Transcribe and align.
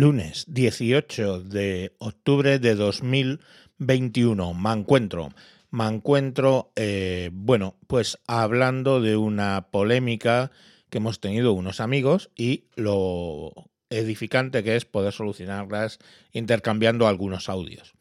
Lunes 0.00 0.46
18 0.48 1.42
de 1.42 1.92
octubre 1.98 2.58
de 2.58 2.74
2021. 2.74 4.54
Me 4.54 4.72
encuentro. 4.72 5.28
Me 5.70 5.86
encuentro, 5.88 6.72
eh, 6.74 7.28
bueno, 7.34 7.76
pues 7.86 8.18
hablando 8.26 9.02
de 9.02 9.18
una 9.18 9.66
polémica 9.70 10.52
que 10.88 10.96
hemos 10.96 11.20
tenido 11.20 11.52
unos 11.52 11.80
amigos 11.80 12.30
y 12.34 12.64
lo 12.76 13.52
edificante 13.90 14.64
que 14.64 14.76
es 14.76 14.86
poder 14.86 15.12
solucionarlas 15.12 15.98
intercambiando 16.32 17.06
algunos 17.06 17.50
audios. 17.50 17.92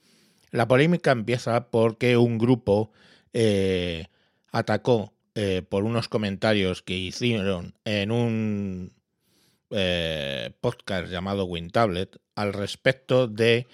La 0.51 0.69
polémica 0.69 1.11
empieza 1.11 1.69
porque 1.69 2.15
un 2.15 2.37
grupo 2.37 2.93
eh, 3.33 4.05
atacó 4.53 5.11
eh, 5.35 5.63
por 5.67 5.83
unos 5.83 6.07
comentarios 6.07 6.81
que 6.81 6.97
hicieron 6.97 7.73
en 7.83 8.11
un 8.11 8.93
eh, 9.71 10.51
podcast 10.61 11.09
llamado 11.09 11.45
WinTablet 11.45 12.17
al 12.35 12.53
respecto 12.53 13.27
de 13.27 13.67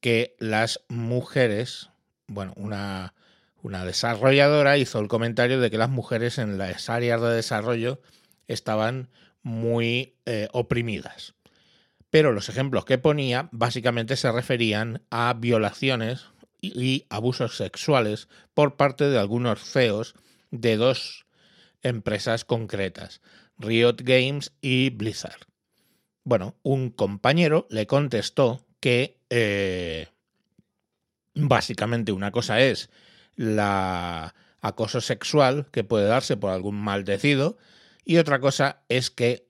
que 0.00 0.36
las 0.38 0.80
mujeres, 0.88 1.90
bueno, 2.26 2.52
una, 2.56 3.14
una 3.62 3.84
desarrolladora 3.84 4.78
hizo 4.78 4.98
el 5.00 5.08
comentario 5.08 5.60
de 5.60 5.70
que 5.70 5.78
las 5.78 5.90
mujeres 5.90 6.38
en 6.38 6.58
las 6.58 6.90
áreas 6.90 7.20
de 7.20 7.30
desarrollo 7.30 8.00
estaban 8.46 9.08
muy 9.42 10.14
eh, 10.26 10.48
oprimidas. 10.52 11.34
Pero 12.10 12.32
los 12.32 12.48
ejemplos 12.48 12.84
que 12.84 12.98
ponía 12.98 13.48
básicamente 13.52 14.16
se 14.16 14.30
referían 14.30 15.02
a 15.10 15.34
violaciones 15.34 16.26
y 16.60 17.06
abusos 17.10 17.56
sexuales 17.56 18.28
por 18.54 18.76
parte 18.76 19.08
de 19.08 19.18
algunos 19.18 19.62
CEOs 19.62 20.14
de 20.50 20.76
dos 20.76 21.26
empresas 21.82 22.44
concretas. 22.44 23.20
Riot 23.58 23.96
Games 24.02 24.52
y 24.60 24.90
Blizzard. 24.90 25.46
Bueno, 26.24 26.56
un 26.62 26.90
compañero 26.90 27.66
le 27.70 27.86
contestó 27.86 28.66
que 28.80 29.20
eh, 29.30 30.08
básicamente 31.34 32.12
una 32.12 32.32
cosa 32.32 32.60
es 32.60 32.90
la 33.36 34.34
acoso 34.60 35.00
sexual 35.00 35.68
que 35.70 35.84
puede 35.84 36.06
darse 36.06 36.36
por 36.36 36.50
algún 36.50 36.76
maldecido 36.76 37.58
y 38.04 38.16
otra 38.16 38.40
cosa 38.40 38.82
es 38.88 39.10
que 39.10 39.48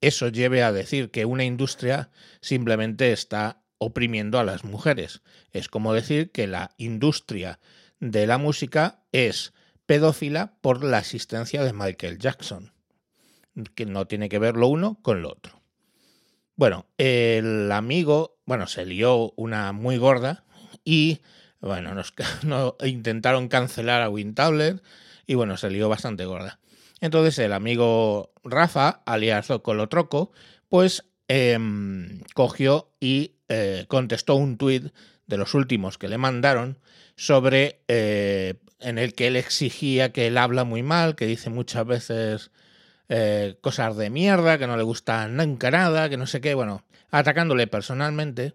eso 0.00 0.28
lleve 0.28 0.62
a 0.62 0.72
decir 0.72 1.10
que 1.10 1.24
una 1.24 1.44
industria 1.44 2.10
simplemente 2.40 3.12
está 3.12 3.62
oprimiendo 3.78 4.38
a 4.38 4.44
las 4.44 4.64
mujeres. 4.64 5.22
Es 5.52 5.68
como 5.68 5.92
decir 5.92 6.30
que 6.30 6.46
la 6.46 6.70
industria 6.76 7.60
de 8.00 8.26
la 8.26 8.38
música 8.38 9.02
es 9.12 9.52
pedófila 9.86 10.56
por 10.60 10.84
la 10.84 10.98
asistencia 10.98 11.62
de 11.62 11.72
Michael 11.72 12.18
Jackson 12.18 12.73
que 13.74 13.86
no 13.86 14.06
tiene 14.06 14.28
que 14.28 14.38
ver 14.38 14.56
lo 14.56 14.68
uno 14.68 14.98
con 15.02 15.22
lo 15.22 15.30
otro. 15.30 15.62
Bueno, 16.56 16.86
el 16.98 17.70
amigo, 17.72 18.38
bueno, 18.46 18.66
se 18.66 18.86
lió 18.86 19.32
una 19.36 19.72
muy 19.72 19.96
gorda 19.96 20.44
y, 20.84 21.20
bueno, 21.60 21.94
nos, 21.94 22.14
intentaron 22.84 23.48
cancelar 23.48 24.02
a 24.02 24.08
WinTablet 24.08 24.82
y, 25.26 25.34
bueno, 25.34 25.56
se 25.56 25.70
lió 25.70 25.88
bastante 25.88 26.24
gorda. 26.24 26.60
Entonces 27.00 27.38
el 27.40 27.52
amigo 27.52 28.32
Rafa, 28.44 29.02
alias 29.04 29.48
Colotroco, 29.62 30.32
pues 30.68 31.04
em, 31.28 32.20
cogió 32.34 32.92
y 33.00 33.32
eh, 33.48 33.84
contestó 33.88 34.36
un 34.36 34.56
tuit 34.56 34.92
de 35.26 35.36
los 35.36 35.54
últimos 35.54 35.98
que 35.98 36.08
le 36.08 36.18
mandaron 36.18 36.78
sobre 37.16 37.82
eh, 37.88 38.54
en 38.80 38.98
el 38.98 39.14
que 39.14 39.26
él 39.26 39.36
exigía 39.36 40.12
que 40.12 40.28
él 40.28 40.38
habla 40.38 40.64
muy 40.64 40.82
mal, 40.82 41.16
que 41.16 41.26
dice 41.26 41.50
muchas 41.50 41.86
veces 41.86 42.50
eh, 43.08 43.56
cosas 43.60 43.96
de 43.96 44.10
mierda, 44.10 44.58
que 44.58 44.66
no 44.66 44.76
le 44.76 44.82
gusta 44.82 45.28
nunca 45.28 45.70
nada, 45.70 46.08
que 46.08 46.16
no 46.16 46.26
sé 46.26 46.40
qué, 46.40 46.54
bueno, 46.54 46.84
atacándole 47.10 47.66
personalmente. 47.66 48.54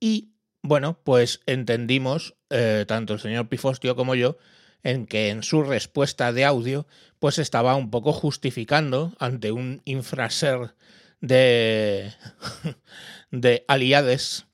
Y 0.00 0.32
bueno, 0.62 1.00
pues 1.04 1.40
entendimos, 1.46 2.34
eh, 2.50 2.84
tanto 2.86 3.14
el 3.14 3.20
señor 3.20 3.48
Pifostio 3.48 3.96
como 3.96 4.14
yo, 4.14 4.36
en 4.82 5.06
que 5.06 5.30
en 5.30 5.42
su 5.42 5.62
respuesta 5.62 6.32
de 6.32 6.44
audio, 6.44 6.86
pues 7.18 7.38
estaba 7.38 7.74
un 7.76 7.90
poco 7.90 8.12
justificando 8.12 9.14
ante 9.18 9.52
un 9.52 9.82
infraser 9.84 10.74
de, 11.20 12.12
de 13.30 13.64
aliades 13.68 14.46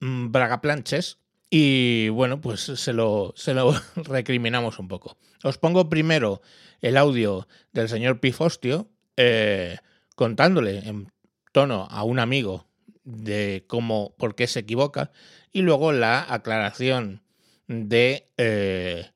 mm, 0.00 0.30
bragaplanches 0.30 1.18
y 1.56 2.08
bueno, 2.08 2.40
pues 2.40 2.62
se 2.62 2.92
lo, 2.92 3.32
recriminamos 3.94 4.80
un 4.80 4.88
poco. 4.88 5.16
Os 5.44 5.56
pongo 5.56 5.88
primero 5.88 6.42
el 6.80 6.96
audio 6.96 7.46
del 7.72 7.88
señor 7.88 8.18
Pifostio 8.18 8.90
eh, 9.16 9.76
contándole 10.16 10.78
en 10.78 11.12
tono 11.52 11.86
a 11.88 12.02
un 12.02 12.18
amigo 12.18 12.66
de 13.04 13.66
cómo, 13.68 14.16
por 14.18 14.34
qué 14.34 14.48
se 14.48 14.58
equivoca, 14.58 15.12
y 15.52 15.62
luego 15.62 15.92
la 15.92 16.26
aclaración 16.28 17.22
de 17.68 18.32
eh, 18.36 19.12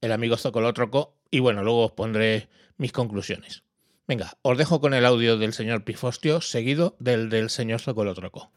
el 0.00 0.12
amigo 0.12 0.36
Zocolótroco, 0.36 1.16
y 1.28 1.40
bueno, 1.40 1.64
luego 1.64 1.86
os 1.86 1.92
pondré 1.92 2.48
mis 2.76 2.92
conclusiones. 2.92 3.64
Venga, 4.06 4.34
os 4.42 4.56
dejo 4.56 4.80
con 4.80 4.94
el 4.94 5.04
audio 5.04 5.38
del 5.38 5.52
señor 5.52 5.82
Pifostio, 5.82 6.40
seguido 6.40 6.94
del 7.00 7.30
del 7.30 7.50
señor 7.50 7.80
Zocolótroco. 7.80 8.52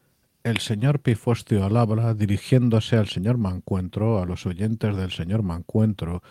El 0.48 0.60
señor 0.60 1.00
Pifostio 1.00 1.62
habla 1.62 2.14
dirigiéndose 2.14 2.96
al 2.96 3.06
señor 3.06 3.36
Mancuentro, 3.36 4.18
a 4.18 4.24
los 4.24 4.46
oyentes 4.46 4.96
del 4.96 5.10
señor 5.10 5.42
Mancuentro, 5.42 6.22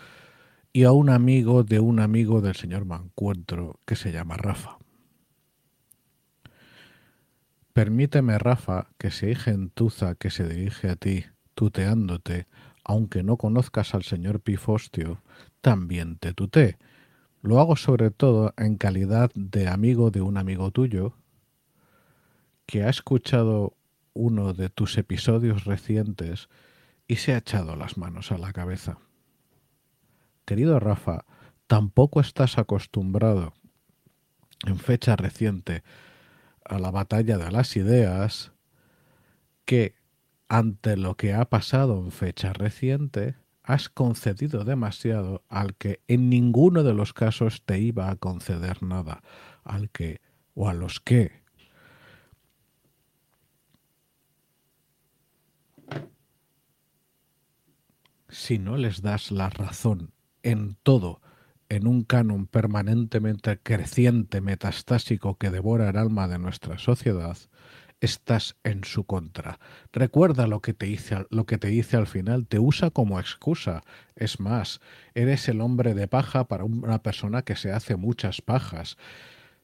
y 0.73 0.85
a 0.85 0.91
un 0.91 1.11
amigo 1.11 1.63
de 1.63 1.79
un 1.79 1.99
amigo 1.99 2.41
del 2.41 2.55
señor 2.55 2.85
Mancuentro 2.85 3.79
que 3.85 3.95
se 3.95 4.11
llama 4.11 4.35
Rafa. 4.35 4.79
Permíteme, 7.73 8.39
Rafa, 8.39 8.87
que 8.97 9.11
se 9.11 9.35
gentuza 9.35 10.15
que 10.15 10.31
se 10.31 10.49
dirige 10.49 10.89
a 10.89 10.95
ti, 10.95 11.25
tuteándote, 11.53 12.47
aunque 12.83 13.21
no 13.21 13.37
conozcas 13.37 13.93
al 13.93 14.01
señor 14.01 14.39
Pifostio, 14.41 15.21
también 15.61 16.17
te 16.17 16.33
tutee. 16.33 16.79
Lo 17.43 17.59
hago 17.59 17.75
sobre 17.75 18.09
todo 18.09 18.55
en 18.57 18.77
calidad 18.77 19.29
de 19.35 19.67
amigo 19.67 20.09
de 20.09 20.21
un 20.21 20.37
amigo 20.37 20.71
tuyo 20.71 21.13
que 22.65 22.83
ha 22.83 22.89
escuchado 22.89 23.76
uno 24.17 24.53
de 24.53 24.69
tus 24.69 24.97
episodios 24.97 25.65
recientes 25.65 26.49
y 27.07 27.17
se 27.17 27.33
ha 27.33 27.37
echado 27.37 27.75
las 27.75 27.97
manos 27.97 28.31
a 28.31 28.37
la 28.37 28.51
cabeza. 28.51 28.97
Querido 30.45 30.79
Rafa, 30.79 31.25
tampoco 31.67 32.19
estás 32.19 32.57
acostumbrado 32.57 33.53
en 34.65 34.77
fecha 34.77 35.15
reciente 35.15 35.83
a 36.65 36.79
la 36.79 36.91
batalla 36.91 37.37
de 37.37 37.51
las 37.51 37.75
ideas 37.75 38.51
que 39.65 39.95
ante 40.49 40.97
lo 40.97 41.15
que 41.15 41.33
ha 41.33 41.45
pasado 41.45 41.99
en 41.99 42.11
fecha 42.11 42.53
reciente 42.53 43.35
has 43.63 43.89
concedido 43.89 44.63
demasiado 44.63 45.43
al 45.49 45.75
que 45.75 46.01
en 46.07 46.29
ninguno 46.29 46.83
de 46.83 46.93
los 46.93 47.13
casos 47.13 47.63
te 47.65 47.79
iba 47.79 48.09
a 48.09 48.15
conceder 48.15 48.81
nada, 48.81 49.21
al 49.65 49.89
que 49.89 50.21
o 50.53 50.69
a 50.69 50.73
los 50.73 51.01
que 51.01 51.43
si 58.37 58.59
no 58.59 58.77
les 58.77 59.01
das 59.01 59.31
la 59.31 59.49
razón 59.49 60.11
en 60.43 60.77
todo, 60.83 61.21
en 61.69 61.87
un 61.87 62.03
canon 62.03 62.45
permanentemente 62.45 63.59
creciente, 63.59 64.41
metastásico 64.41 65.37
que 65.39 65.49
devora 65.49 65.89
el 65.89 65.97
alma 65.97 66.27
de 66.27 66.37
nuestra 66.37 66.77
sociedad, 66.77 67.35
estás 67.99 68.55
en 68.63 68.83
su 68.83 69.05
contra. 69.05 69.59
Recuerda 69.91 70.45
lo 70.45 70.61
que 70.61 70.75
te 70.75 70.85
dice, 70.85 71.25
lo 71.31 71.47
que 71.47 71.57
te 71.57 71.69
dice 71.69 71.97
al 71.97 72.05
final, 72.05 72.45
te 72.45 72.59
usa 72.59 72.91
como 72.91 73.19
excusa. 73.19 73.81
Es 74.15 74.39
más, 74.39 74.81
eres 75.15 75.49
el 75.49 75.59
hombre 75.59 75.95
de 75.95 76.07
paja 76.07 76.47
para 76.47 76.63
una 76.63 77.01
persona 77.01 77.41
que 77.41 77.55
se 77.55 77.71
hace 77.71 77.95
muchas 77.95 78.41
pajas. 78.41 78.97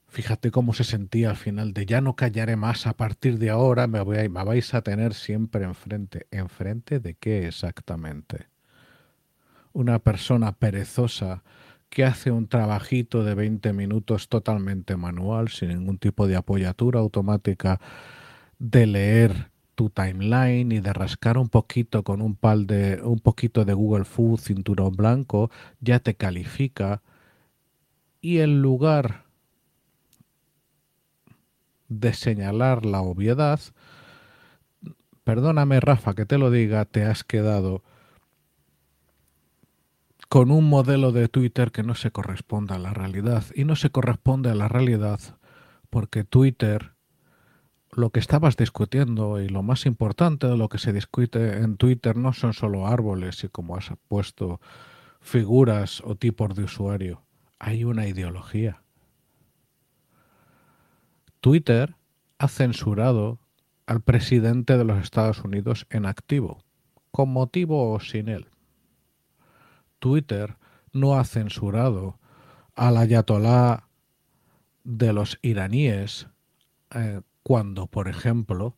Fíjate 0.07 0.49
cómo 0.49 0.73
se 0.73 0.83
sentía 0.83 1.29
al 1.29 1.37
final 1.37 1.73
de 1.73 1.85
ya 1.85 2.01
no 2.01 2.15
callaré 2.15 2.55
más, 2.55 2.87
a 2.87 2.93
partir 2.93 3.37
de 3.37 3.51
ahora 3.51 3.85
me, 3.85 4.01
voy 4.01 4.29
me 4.29 4.43
vais 4.43 4.73
a 4.73 4.81
tener 4.81 5.13
siempre 5.13 5.63
enfrente. 5.63 6.25
¿Enfrente 6.31 6.99
de 6.99 7.13
qué 7.13 7.47
exactamente? 7.47 8.52
Una 9.73 9.99
persona 9.99 10.53
perezosa 10.53 11.43
que 11.89 12.05
hace 12.05 12.31
un 12.31 12.47
trabajito 12.47 13.23
de 13.23 13.35
20 13.35 13.73
minutos 13.73 14.27
totalmente 14.29 14.95
manual, 14.95 15.49
sin 15.49 15.69
ningún 15.69 15.97
tipo 15.97 16.27
de 16.27 16.35
apoyatura 16.35 16.99
automática, 16.99 17.79
de 18.57 18.87
leer 18.87 19.51
tu 19.75 19.89
timeline 19.89 20.71
y 20.71 20.79
de 20.79 20.93
rascar 20.93 21.37
un 21.37 21.49
poquito 21.49 22.03
con 22.03 22.21
un 22.21 22.35
pal 22.35 22.67
de 22.67 23.01
un 23.03 23.19
poquito 23.19 23.65
de 23.65 23.73
Google 23.73 24.05
Food 24.05 24.39
cinturón 24.39 24.95
blanco, 24.95 25.51
ya 25.81 25.99
te 25.99 26.15
califica. 26.15 27.01
Y 28.21 28.39
en 28.39 28.61
lugar 28.61 29.25
de 31.89 32.13
señalar 32.13 32.85
la 32.85 33.01
obviedad, 33.01 33.59
perdóname 35.23 35.79
Rafa 35.79 36.13
que 36.13 36.25
te 36.25 36.37
lo 36.37 36.49
diga, 36.49 36.85
te 36.85 37.05
has 37.05 37.23
quedado 37.23 37.83
con 40.33 40.49
un 40.49 40.67
modelo 40.67 41.11
de 41.11 41.27
Twitter 41.27 41.71
que 41.71 41.83
no 41.83 41.93
se 41.93 42.09
corresponde 42.09 42.73
a 42.73 42.79
la 42.79 42.89
realidad. 42.89 43.43
Y 43.53 43.65
no 43.65 43.75
se 43.75 43.91
corresponde 43.91 44.49
a 44.49 44.55
la 44.55 44.67
realidad 44.67 45.19
porque 45.91 46.23
Twitter 46.23 46.95
lo 47.91 48.09
que 48.09 48.19
estabas 48.19 48.57
discutiendo 48.57 49.39
y 49.39 49.47
lo 49.47 49.61
más 49.61 49.85
importante 49.85 50.47
de 50.47 50.57
lo 50.57 50.69
que 50.69 50.79
se 50.79 50.91
discute 50.91 51.57
en 51.59 51.77
Twitter 51.77 52.17
no 52.17 52.33
son 52.33 52.53
solo 52.53 52.87
árboles 52.87 53.43
y 53.43 53.49
como 53.49 53.77
has 53.77 53.91
puesto 54.07 54.59
figuras 55.21 56.01
o 56.03 56.15
tipos 56.15 56.55
de 56.55 56.63
usuario, 56.63 57.21
hay 57.59 57.83
una 57.83 58.07
ideología. 58.07 58.81
Twitter 61.41 61.93
ha 62.39 62.47
censurado 62.47 63.37
al 63.85 64.01
presidente 64.01 64.79
de 64.79 64.83
los 64.83 64.99
Estados 64.99 65.43
Unidos 65.43 65.85
en 65.91 66.07
activo, 66.07 66.63
con 67.11 67.29
motivo 67.29 67.93
o 67.93 67.99
sin 67.99 68.29
él. 68.29 68.47
Twitter 70.03 70.57
no 70.91 71.17
ha 71.17 71.23
censurado 71.23 72.19
al 72.75 72.97
ayatolá 72.97 73.87
de 74.83 75.13
los 75.13 75.39
iraníes 75.41 76.27
eh, 76.93 77.21
cuando, 77.41 77.87
por 77.87 78.09
ejemplo, 78.09 78.75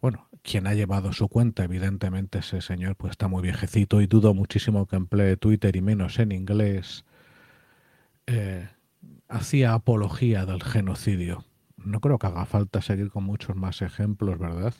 bueno, 0.00 0.28
quien 0.42 0.68
ha 0.68 0.74
llevado 0.74 1.12
su 1.12 1.26
cuenta, 1.26 1.64
evidentemente 1.64 2.38
ese 2.38 2.60
señor 2.60 2.94
pues 2.94 3.10
está 3.10 3.26
muy 3.26 3.42
viejecito 3.42 4.00
y 4.00 4.06
dudo 4.06 4.34
muchísimo 4.34 4.86
que 4.86 4.94
emplee 4.94 5.36
Twitter 5.36 5.74
y 5.74 5.82
menos 5.82 6.20
en 6.20 6.30
inglés, 6.30 7.04
eh, 8.28 8.68
hacía 9.28 9.74
apología 9.74 10.46
del 10.46 10.62
genocidio. 10.62 11.44
No 11.76 11.98
creo 11.98 12.20
que 12.20 12.28
haga 12.28 12.46
falta 12.46 12.82
seguir 12.82 13.10
con 13.10 13.24
muchos 13.24 13.56
más 13.56 13.82
ejemplos, 13.82 14.38
¿verdad? 14.38 14.74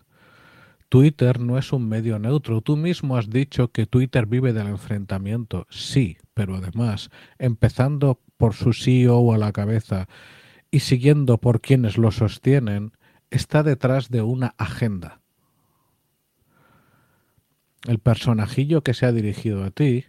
Twitter 0.93 1.41
no 1.41 1.57
es 1.57 1.73
un 1.73 1.89
medio 1.89 2.19
neutro. 2.19 2.61
Tú 2.61 2.77
mismo 2.77 3.17
has 3.17 3.31
dicho 3.31 3.73
que 3.73 3.87
Twitter 3.87 4.27
vive 4.27 4.53
del 4.53 4.67
enfrentamiento. 4.67 5.67
Sí, 5.71 6.19
pero 6.35 6.57
además, 6.57 7.09
empezando 7.39 8.21
por 8.37 8.53
su 8.53 8.75
CEO 8.75 9.33
a 9.33 9.39
la 9.39 9.53
cabeza 9.53 10.07
y 10.71 10.81
siguiendo 10.81 11.39
por 11.39 11.63
quienes 11.63 11.97
lo 11.97 12.11
sostienen, 12.11 12.93
está 13.31 13.63
detrás 13.63 14.11
de 14.11 14.21
una 14.21 14.55
agenda. 14.59 15.23
El 17.89 17.99
personajillo 17.99 18.83
que 18.83 18.93
se 18.93 19.07
ha 19.07 19.13
dirigido 19.13 19.65
a 19.65 19.71
ti 19.71 20.05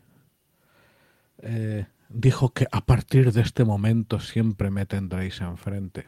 eh, 1.37 1.85
dijo 2.09 2.49
que 2.49 2.67
a 2.73 2.85
partir 2.85 3.31
de 3.31 3.39
este 3.39 3.63
momento 3.63 4.19
siempre 4.19 4.69
me 4.69 4.85
tendréis 4.85 5.39
enfrente. 5.39 6.07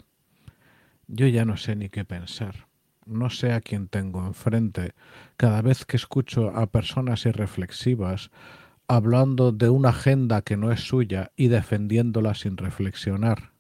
Yo 1.08 1.28
ya 1.28 1.46
no 1.46 1.56
sé 1.56 1.78
ni 1.78 1.88
qué 1.88 2.04
pensar. 2.04 2.68
No 3.06 3.30
sé 3.30 3.54
a 3.54 3.62
quién 3.62 3.88
tengo 3.88 4.26
enfrente. 4.26 4.94
Cada 5.38 5.62
vez 5.62 5.86
que 5.86 5.96
escucho 5.96 6.50
a 6.50 6.66
personas 6.66 7.26
irreflexivas 7.26 8.32
hablando 8.88 9.52
de 9.52 9.70
una 9.70 9.90
agenda 9.90 10.42
que 10.42 10.58
no 10.58 10.72
es 10.72 10.82
suya 10.82 11.32
y 11.36 11.48
defendiéndola 11.48 12.34
sin 12.34 12.58
reflexionar. 12.58 13.52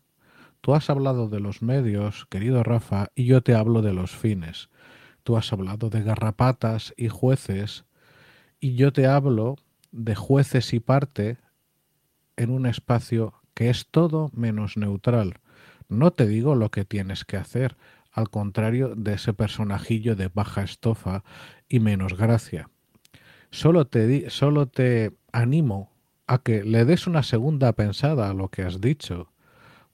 Tú 0.61 0.73
has 0.73 0.89
hablado 0.89 1.29
de 1.29 1.39
los 1.39 1.61
medios, 1.61 2.25
querido 2.29 2.63
Rafa, 2.63 3.09
y 3.13 3.25
yo 3.25 3.41
te 3.41 3.53
hablo 3.53 3.83
de 3.83 3.93
los 3.93 4.15
fines. 4.15 4.69
Tú 5.21 5.37
has 5.37 5.53
hablado 5.53 5.89
de 5.89 6.01
garrapatas 6.01 6.93
y 6.97 7.09
jueces, 7.09 7.85
y 8.59 8.75
yo 8.75 8.93
te 8.93 9.05
hablo 9.05 9.57
de 9.91 10.15
jueces 10.15 10.73
y 10.73 10.79
parte 10.79 11.37
en 12.35 12.49
un 12.49 12.65
espacio 12.65 13.33
que 13.53 13.69
es 13.69 13.87
todo 13.89 14.31
menos 14.33 14.75
neutral. 14.75 15.35
No 15.87 16.11
te 16.11 16.25
digo 16.25 16.55
lo 16.55 16.71
que 16.71 16.83
tienes 16.83 17.25
que 17.25 17.37
hacer, 17.37 17.77
al 18.15 18.29
contrario 18.29 18.95
de 18.95 19.13
ese 19.13 19.33
personajillo 19.33 20.15
de 20.15 20.29
baja 20.29 20.63
estofa 20.63 21.23
y 21.67 21.79
menos 21.79 22.17
gracia. 22.17 22.69
Solo 23.51 23.85
te, 23.85 24.29
solo 24.29 24.67
te 24.67 25.11
animo 25.31 25.91
a 26.25 26.39
que 26.39 26.63
le 26.63 26.85
des 26.85 27.07
una 27.07 27.23
segunda 27.23 27.73
pensada 27.73 28.29
a 28.29 28.33
lo 28.33 28.47
que 28.47 28.63
has 28.63 28.81
dicho 28.81 29.29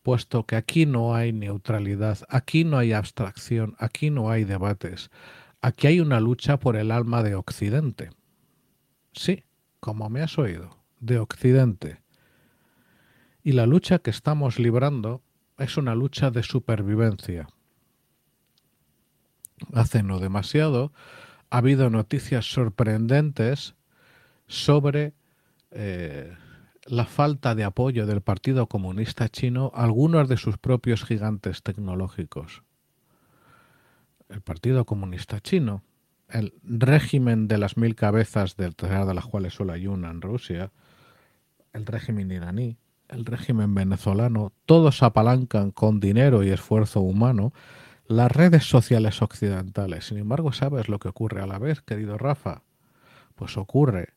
puesto 0.01 0.45
que 0.45 0.55
aquí 0.55 0.85
no 0.85 1.15
hay 1.15 1.31
neutralidad, 1.31 2.19
aquí 2.29 2.63
no 2.63 2.77
hay 2.77 2.93
abstracción, 2.93 3.75
aquí 3.77 4.09
no 4.09 4.29
hay 4.29 4.43
debates, 4.43 5.11
aquí 5.61 5.87
hay 5.87 5.99
una 5.99 6.19
lucha 6.19 6.57
por 6.59 6.75
el 6.75 6.91
alma 6.91 7.23
de 7.23 7.35
Occidente. 7.35 8.09
Sí, 9.13 9.43
como 9.79 10.09
me 10.09 10.21
has 10.21 10.37
oído, 10.37 10.77
de 10.99 11.19
Occidente. 11.19 12.01
Y 13.43 13.53
la 13.53 13.65
lucha 13.65 13.99
que 13.99 14.09
estamos 14.09 14.59
librando 14.59 15.21
es 15.57 15.77
una 15.77 15.95
lucha 15.95 16.31
de 16.31 16.43
supervivencia. 16.43 17.47
Hace 19.73 20.03
no 20.03 20.19
demasiado 20.19 20.91
ha 21.49 21.57
habido 21.57 21.89
noticias 21.89 22.51
sorprendentes 22.51 23.75
sobre 24.47 25.13
eh, 25.71 26.35
la 26.85 27.05
falta 27.05 27.55
de 27.55 27.63
apoyo 27.63 28.05
del 28.05 28.21
Partido 28.21 28.67
Comunista 28.67 29.29
Chino 29.29 29.71
a 29.75 29.83
algunos 29.83 30.27
de 30.27 30.37
sus 30.37 30.57
propios 30.57 31.03
gigantes 31.03 31.61
tecnológicos. 31.61 32.63
El 34.29 34.41
Partido 34.41 34.85
Comunista 34.85 35.41
Chino, 35.41 35.83
el 36.29 36.53
régimen 36.63 37.47
de 37.49 37.57
las 37.57 37.75
mil 37.75 37.95
cabezas, 37.95 38.55
de 38.55 38.73
las 39.13 39.25
cuales 39.25 39.53
solo 39.53 39.73
hay 39.73 39.87
una 39.87 40.09
en 40.09 40.21
Rusia, 40.21 40.71
el 41.73 41.85
régimen 41.85 42.31
iraní, 42.31 42.77
el 43.09 43.25
régimen 43.25 43.75
venezolano, 43.75 44.53
todos 44.65 45.03
apalancan 45.03 45.71
con 45.71 45.99
dinero 45.99 46.43
y 46.43 46.49
esfuerzo 46.49 47.01
humano 47.01 47.51
las 48.11 48.31
redes 48.31 48.65
sociales 48.65 49.21
occidentales. 49.21 50.05
Sin 50.05 50.17
embargo, 50.17 50.51
¿sabes 50.51 50.89
lo 50.89 50.99
que 50.99 51.07
ocurre 51.07 51.41
a 51.41 51.47
la 51.47 51.59
vez, 51.59 51.81
querido 51.81 52.17
Rafa? 52.17 52.63
Pues 53.35 53.57
ocurre 53.57 54.13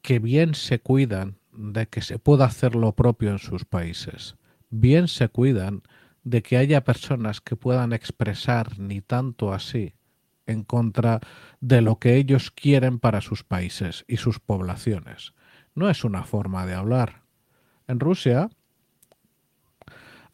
que 0.00 0.18
bien 0.18 0.54
se 0.54 0.80
cuidan 0.80 1.38
de 1.52 1.86
que 1.86 2.00
se 2.00 2.18
pueda 2.18 2.46
hacer 2.46 2.74
lo 2.74 2.92
propio 2.92 3.30
en 3.30 3.38
sus 3.38 3.64
países, 3.64 4.36
bien 4.70 5.06
se 5.06 5.28
cuidan 5.28 5.82
de 6.24 6.42
que 6.42 6.56
haya 6.56 6.84
personas 6.84 7.40
que 7.40 7.56
puedan 7.56 7.92
expresar 7.92 8.78
ni 8.78 9.00
tanto 9.00 9.52
así 9.52 9.94
en 10.46 10.64
contra 10.64 11.20
de 11.60 11.82
lo 11.82 11.98
que 11.98 12.16
ellos 12.16 12.50
quieren 12.50 12.98
para 12.98 13.20
sus 13.20 13.44
países 13.44 14.04
y 14.08 14.16
sus 14.16 14.40
poblaciones. 14.40 15.34
No 15.74 15.88
es 15.88 16.04
una 16.04 16.24
forma 16.24 16.66
de 16.66 16.74
hablar. 16.74 17.22
En 17.86 18.00
Rusia 18.00 18.50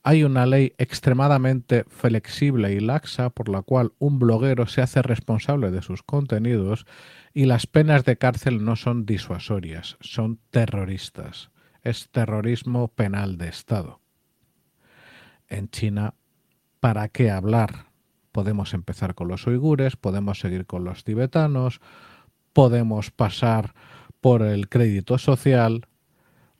hay 0.02 0.24
una 0.24 0.46
ley 0.46 0.74
extremadamente 0.78 1.84
flexible 1.88 2.72
y 2.72 2.80
laxa 2.80 3.30
por 3.30 3.48
la 3.48 3.62
cual 3.62 3.92
un 3.98 4.18
bloguero 4.18 4.66
se 4.66 4.82
hace 4.82 5.02
responsable 5.02 5.70
de 5.70 5.82
sus 5.82 6.02
contenidos 6.02 6.86
y 7.34 7.46
las 7.46 7.66
penas 7.66 8.04
de 8.04 8.16
cárcel 8.16 8.64
no 8.64 8.76
son 8.76 9.06
disuasorias, 9.06 9.96
son 10.00 10.38
terroristas. 10.50 11.50
Es 11.82 12.08
terrorismo 12.10 12.88
penal 12.88 13.38
de 13.38 13.48
Estado. 13.48 14.00
En 15.48 15.68
China, 15.70 16.14
¿para 16.80 17.08
qué 17.08 17.30
hablar? 17.30 17.86
Podemos 18.32 18.74
empezar 18.74 19.14
con 19.14 19.28
los 19.28 19.46
uigures, 19.46 19.96
podemos 19.96 20.40
seguir 20.40 20.66
con 20.66 20.84
los 20.84 21.04
tibetanos, 21.04 21.80
podemos 22.52 23.10
pasar 23.10 23.74
por 24.20 24.42
el 24.42 24.68
crédito 24.68 25.18
social 25.18 25.86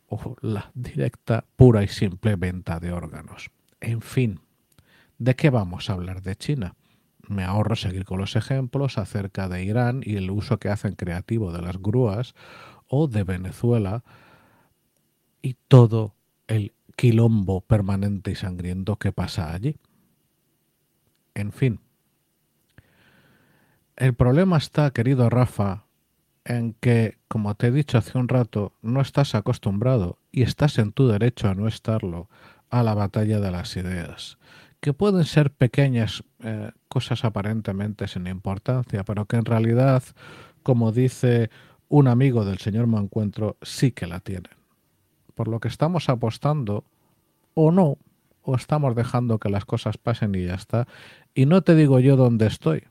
o 0.08 0.36
la 0.40 0.70
directa, 0.74 1.44
pura 1.56 1.82
y 1.82 1.88
simple 1.88 2.36
venta 2.36 2.80
de 2.80 2.92
órganos. 2.92 3.50
En 3.80 4.00
fin, 4.00 4.40
¿de 5.18 5.36
qué 5.36 5.50
vamos 5.50 5.90
a 5.90 5.94
hablar 5.94 6.22
de 6.22 6.36
China? 6.36 6.74
me 7.28 7.44
ahorro 7.44 7.76
seguir 7.76 8.04
con 8.04 8.18
los 8.18 8.36
ejemplos 8.36 8.98
acerca 8.98 9.48
de 9.48 9.64
Irán 9.64 10.00
y 10.04 10.16
el 10.16 10.30
uso 10.30 10.58
que 10.58 10.70
hacen 10.70 10.94
creativo 10.94 11.52
de 11.52 11.62
las 11.62 11.78
grúas 11.78 12.34
o 12.88 13.06
de 13.06 13.22
Venezuela 13.22 14.02
y 15.42 15.54
todo 15.68 16.14
el 16.46 16.72
quilombo 16.96 17.60
permanente 17.60 18.30
y 18.30 18.34
sangriento 18.34 18.96
que 18.96 19.12
pasa 19.12 19.52
allí. 19.52 19.76
En 21.34 21.52
fin, 21.52 21.80
el 23.96 24.14
problema 24.14 24.56
está, 24.56 24.90
querido 24.90 25.28
Rafa, 25.28 25.84
en 26.48 26.72
que, 26.80 27.18
como 27.28 27.54
te 27.54 27.68
he 27.68 27.70
dicho 27.70 27.98
hace 27.98 28.18
un 28.18 28.26
rato, 28.26 28.72
no 28.82 29.00
estás 29.00 29.36
acostumbrado 29.36 30.18
y 30.32 30.42
estás 30.42 30.78
en 30.78 30.90
tu 30.90 31.06
derecho 31.06 31.48
a 31.48 31.54
no 31.54 31.68
estarlo 31.68 32.28
a 32.70 32.82
la 32.82 32.94
batalla 32.94 33.38
de 33.38 33.50
las 33.50 33.76
ideas 33.76 34.38
que 34.80 34.92
pueden 34.92 35.24
ser 35.24 35.50
pequeñas 35.50 36.22
eh, 36.40 36.70
cosas 36.88 37.24
aparentemente 37.24 38.06
sin 38.06 38.26
importancia, 38.26 39.04
pero 39.04 39.26
que 39.26 39.36
en 39.36 39.44
realidad, 39.44 40.02
como 40.62 40.92
dice 40.92 41.50
un 41.88 42.06
amigo 42.08 42.44
del 42.44 42.58
señor 42.58 42.86
Mancuentro, 42.86 43.56
sí 43.62 43.92
que 43.92 44.06
la 44.06 44.20
tienen. 44.20 44.52
Por 45.34 45.48
lo 45.48 45.60
que 45.60 45.68
estamos 45.68 46.08
apostando, 46.08 46.84
o 47.54 47.72
no, 47.72 47.98
o 48.42 48.54
estamos 48.54 48.94
dejando 48.94 49.38
que 49.38 49.48
las 49.48 49.64
cosas 49.64 49.98
pasen 49.98 50.34
y 50.34 50.46
ya 50.46 50.54
está. 50.54 50.86
Y 51.34 51.46
no 51.46 51.62
te 51.62 51.74
digo 51.74 51.98
yo 51.98 52.16
dónde 52.16 52.46
estoy, 52.46 52.84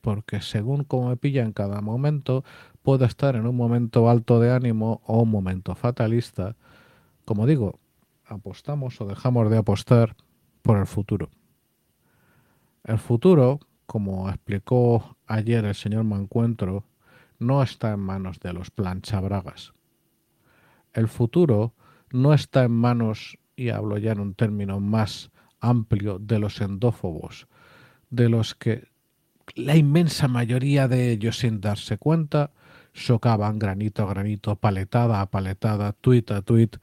porque 0.00 0.42
según 0.42 0.84
como 0.84 1.08
me 1.08 1.16
pilla 1.16 1.42
en 1.42 1.52
cada 1.52 1.80
momento, 1.80 2.44
puedo 2.82 3.04
estar 3.04 3.36
en 3.36 3.46
un 3.46 3.56
momento 3.56 4.10
alto 4.10 4.40
de 4.40 4.52
ánimo 4.52 5.00
o 5.06 5.22
un 5.22 5.30
momento 5.30 5.74
fatalista. 5.74 6.56
Como 7.24 7.46
digo, 7.46 7.78
apostamos 8.26 9.00
o 9.00 9.06
dejamos 9.06 9.50
de 9.50 9.58
apostar 9.58 10.16
por 10.62 10.78
el 10.78 10.86
futuro. 10.86 11.30
El 12.84 12.98
futuro, 12.98 13.60
como 13.86 14.28
explicó 14.28 15.16
ayer 15.26 15.64
el 15.64 15.74
señor 15.74 16.04
Mancuentro, 16.04 16.84
no 17.38 17.62
está 17.62 17.92
en 17.92 18.00
manos 18.00 18.40
de 18.40 18.52
los 18.52 18.70
planchabragas. 18.70 19.72
El 20.92 21.08
futuro 21.08 21.74
no 22.10 22.34
está 22.34 22.64
en 22.64 22.72
manos, 22.72 23.38
y 23.56 23.70
hablo 23.70 23.98
ya 23.98 24.12
en 24.12 24.20
un 24.20 24.34
término 24.34 24.80
más 24.80 25.30
amplio 25.60 26.18
de 26.18 26.38
los 26.38 26.60
endófobos, 26.60 27.46
de 28.10 28.28
los 28.28 28.54
que 28.54 28.88
la 29.54 29.76
inmensa 29.76 30.28
mayoría 30.28 30.88
de 30.88 31.10
ellos 31.10 31.38
sin 31.38 31.60
darse 31.60 31.98
cuenta 31.98 32.50
socaban 32.92 33.58
granito 33.58 34.02
a 34.02 34.06
granito, 34.06 34.56
paletada 34.56 35.20
a 35.20 35.30
paletada, 35.30 35.92
tuit 35.92 36.30
a 36.30 36.42
tuit, 36.42 36.76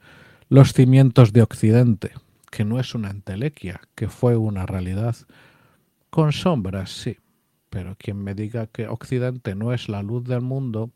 los 0.48 0.72
cimientos 0.72 1.32
de 1.32 1.42
Occidente, 1.42 2.12
que 2.50 2.64
no 2.64 2.80
es 2.80 2.94
una 2.94 3.10
entelequia, 3.10 3.80
que 3.94 4.08
fue 4.08 4.36
una 4.36 4.66
realidad, 4.66 5.16
con 6.10 6.32
sombras, 6.32 6.90
sí, 6.90 7.18
pero 7.70 7.94
quien 7.96 8.22
me 8.22 8.34
diga 8.34 8.66
que 8.66 8.88
Occidente 8.88 9.54
no 9.54 9.72
es 9.72 9.88
la 9.88 10.02
luz 10.02 10.24
del 10.24 10.40
mundo, 10.40 10.90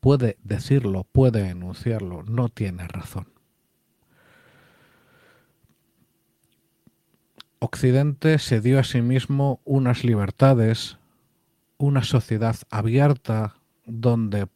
puede 0.00 0.36
decirlo, 0.42 1.04
puede 1.10 1.48
enunciarlo, 1.48 2.22
no 2.24 2.48
tiene 2.50 2.86
razón. 2.86 3.28
Occidente 7.60 8.38
se 8.38 8.60
dio 8.60 8.80
a 8.80 8.84
sí 8.84 9.00
mismo 9.00 9.60
unas 9.64 10.02
libertades, 10.04 10.98
una 11.78 12.02
sociedad 12.02 12.56
abierta 12.70 13.54
donde 14.00 14.48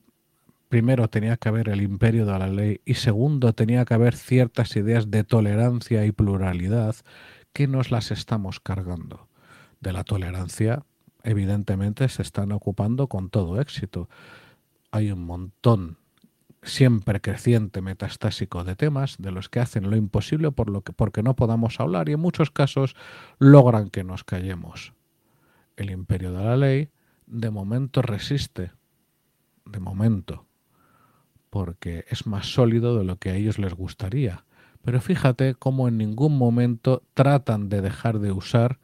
primero 0.69 1.09
tenía 1.09 1.37
que 1.37 1.49
haber 1.49 1.69
el 1.69 1.83
imperio 1.83 2.25
de 2.25 2.39
la 2.39 2.49
ley 2.49 2.81
y 2.85 2.95
segundo 2.95 3.53
tenía 3.53 3.85
que 3.85 3.95
haber 3.95 4.17
ciertas 4.17 4.75
ideas 4.77 5.11
de 5.11 5.25
tolerancia 5.25 6.07
y 6.07 6.13
pluralidad 6.13 6.97
que 7.53 7.69
nos 7.69 7.91
las 7.91 8.11
estamos 8.11 8.61
cargando. 8.61 9.29
De 9.81 9.93
la 9.93 10.05
tolerancia, 10.05 10.85
evidentemente, 11.23 12.09
se 12.09 12.23
están 12.23 12.51
ocupando 12.51 13.09
con 13.09 13.29
todo 13.29 13.61
éxito. 13.61 14.09
Hay 14.91 15.13
un 15.13 15.25
montón 15.25 15.99
siempre 16.63 17.21
creciente 17.21 17.83
metastásico 17.83 18.65
de 18.65 18.75
temas 18.75 19.17
de 19.19 19.31
los 19.31 19.49
que 19.49 19.61
hacen 19.61 19.91
lo 19.91 19.97
imposible 19.97 20.51
por 20.51 20.71
lo 20.71 20.81
que, 20.81 20.93
porque 20.93 21.23
no 21.23 21.37
podamos 21.37 21.79
hablar 21.79 22.09
y 22.09 22.13
en 22.13 22.21
muchos 22.21 22.51
casos 22.51 22.97
logran 23.39 23.91
que 23.91 24.03
nos 24.03 24.25
callemos. 24.25 24.95
El 25.77 25.91
imperio 25.91 26.33
de 26.33 26.43
la 26.43 26.57
ley 26.57 26.89
de 27.27 27.51
momento 27.51 28.03
resiste, 28.03 28.73
de 29.67 29.81
momento, 29.81 30.47
porque 31.51 32.05
es 32.09 32.27
más 32.27 32.47
sólido 32.47 32.97
de 32.99 33.05
lo 33.05 33.19
que 33.19 33.31
a 33.31 33.35
ellos 33.35 33.59
les 33.59 33.75
gustaría. 33.75 34.45
Pero 34.83 35.01
fíjate 35.01 35.55
cómo 35.55 35.89
en 35.89 35.99
ningún 35.99 36.39
momento 36.39 37.03
tratan 37.15 37.69
de 37.69 37.83
dejar 37.83 38.21
de 38.21 38.33
usar 38.33 38.79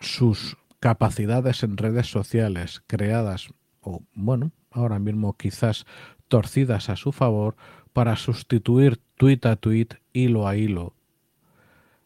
sus 0.00 0.56
capacidades 0.80 1.62
en 1.62 1.76
redes 1.76 2.10
sociales 2.10 2.82
creadas 2.88 3.50
o 3.80 4.02
bueno, 4.14 4.52
ahora 4.70 4.98
mismo 4.98 5.36
quizás 5.36 5.86
torcidas 6.28 6.88
a 6.88 6.96
su 6.96 7.12
favor 7.12 7.56
para 7.92 8.16
sustituir 8.16 9.00
tuit 9.16 9.44
a 9.46 9.56
tuit, 9.56 9.94
hilo 10.12 10.48
a 10.48 10.56
hilo, 10.56 10.94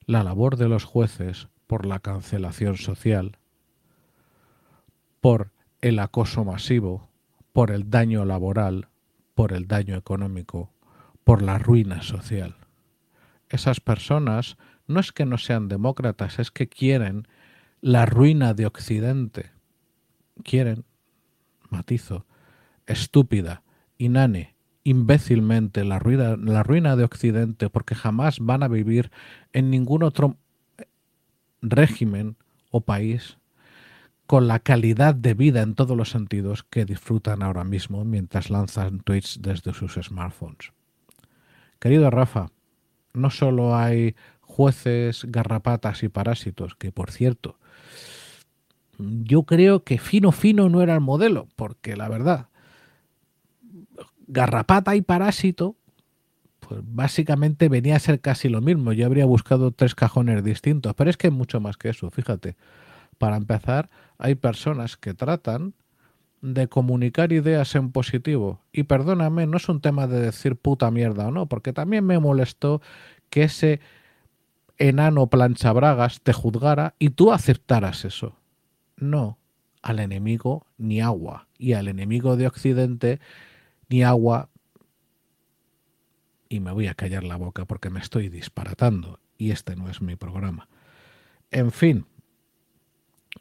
la 0.04 0.22
labor 0.24 0.56
de 0.56 0.68
los 0.68 0.84
jueces 0.84 1.48
por 1.66 1.86
la 1.86 2.00
cancelación 2.00 2.76
social, 2.76 3.38
por 5.20 5.52
el 5.88 6.00
acoso 6.00 6.44
masivo, 6.44 7.08
por 7.52 7.70
el 7.70 7.90
daño 7.90 8.24
laboral, 8.24 8.88
por 9.34 9.52
el 9.52 9.68
daño 9.68 9.94
económico, 9.94 10.72
por 11.22 11.42
la 11.42 11.58
ruina 11.58 12.02
social. 12.02 12.56
Esas 13.48 13.78
personas 13.78 14.56
no 14.88 14.98
es 14.98 15.12
que 15.12 15.24
no 15.26 15.38
sean 15.38 15.68
demócratas, 15.68 16.40
es 16.40 16.50
que 16.50 16.68
quieren 16.68 17.28
la 17.80 18.04
ruina 18.04 18.52
de 18.52 18.66
Occidente. 18.66 19.52
Quieren, 20.42 20.84
matizo, 21.70 22.26
estúpida, 22.86 23.62
inane, 23.96 24.56
imbécilmente 24.82 25.84
la 25.84 26.00
ruina, 26.00 26.36
la 26.36 26.64
ruina 26.64 26.96
de 26.96 27.04
Occidente 27.04 27.70
porque 27.70 27.94
jamás 27.94 28.40
van 28.40 28.64
a 28.64 28.68
vivir 28.68 29.12
en 29.52 29.70
ningún 29.70 30.02
otro 30.02 30.36
régimen 31.62 32.36
o 32.70 32.80
país 32.80 33.38
con 34.26 34.48
la 34.48 34.58
calidad 34.58 35.14
de 35.14 35.34
vida 35.34 35.62
en 35.62 35.74
todos 35.74 35.96
los 35.96 36.10
sentidos 36.10 36.64
que 36.64 36.84
disfrutan 36.84 37.42
ahora 37.42 37.64
mismo 37.64 38.04
mientras 38.04 38.50
lanzan 38.50 39.00
tweets 39.00 39.40
desde 39.40 39.72
sus 39.72 39.94
smartphones. 39.94 40.72
Querido 41.78 42.10
Rafa, 42.10 42.50
no 43.12 43.30
solo 43.30 43.76
hay 43.76 44.16
jueces, 44.40 45.24
garrapatas 45.28 46.02
y 46.02 46.08
parásitos, 46.08 46.74
que 46.74 46.92
por 46.92 47.10
cierto, 47.10 47.58
yo 48.98 49.44
creo 49.44 49.84
que 49.84 49.98
fino 49.98 50.32
fino 50.32 50.68
no 50.68 50.82
era 50.82 50.94
el 50.94 51.00
modelo, 51.00 51.48
porque 51.56 51.96
la 51.96 52.08
verdad, 52.08 52.48
garrapata 54.26 54.96
y 54.96 55.02
parásito, 55.02 55.76
pues 56.60 56.80
básicamente 56.82 57.68
venía 57.68 57.96
a 57.96 58.00
ser 58.00 58.20
casi 58.20 58.48
lo 58.48 58.60
mismo. 58.60 58.92
Yo 58.92 59.06
habría 59.06 59.26
buscado 59.26 59.70
tres 59.70 59.94
cajones 59.94 60.42
distintos, 60.42 60.94
pero 60.94 61.10
es 61.10 61.16
que 61.16 61.30
mucho 61.30 61.60
más 61.60 61.76
que 61.76 61.90
eso, 61.90 62.10
fíjate. 62.10 62.56
Para 63.18 63.36
empezar, 63.36 63.90
hay 64.18 64.34
personas 64.34 64.96
que 64.96 65.14
tratan 65.14 65.74
de 66.42 66.68
comunicar 66.68 67.32
ideas 67.32 67.74
en 67.74 67.92
positivo. 67.92 68.60
Y 68.72 68.84
perdóname, 68.84 69.46
no 69.46 69.56
es 69.56 69.68
un 69.68 69.80
tema 69.80 70.06
de 70.06 70.20
decir 70.20 70.56
puta 70.56 70.90
mierda 70.90 71.28
o 71.28 71.30
no, 71.30 71.46
porque 71.46 71.72
también 71.72 72.04
me 72.04 72.18
molestó 72.18 72.80
que 73.30 73.44
ese 73.44 73.80
enano 74.78 75.28
planchabragas 75.28 76.20
te 76.20 76.32
juzgara 76.32 76.94
y 76.98 77.10
tú 77.10 77.32
aceptaras 77.32 78.04
eso. 78.04 78.36
No, 78.96 79.38
al 79.82 80.00
enemigo 80.00 80.66
ni 80.78 81.00
agua. 81.00 81.48
Y 81.58 81.72
al 81.72 81.88
enemigo 81.88 82.36
de 82.36 82.46
Occidente 82.46 83.20
ni 83.88 84.02
agua. 84.02 84.50
Y 86.48 86.60
me 86.60 86.72
voy 86.72 86.86
a 86.86 86.94
callar 86.94 87.24
la 87.24 87.36
boca 87.36 87.64
porque 87.64 87.90
me 87.90 88.00
estoy 88.00 88.28
disparatando. 88.28 89.20
Y 89.38 89.50
este 89.50 89.76
no 89.76 89.88
es 89.88 90.00
mi 90.00 90.16
programa. 90.16 90.68
En 91.50 91.72
fin, 91.72 92.06